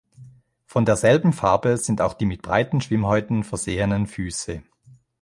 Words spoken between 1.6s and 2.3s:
sind auch die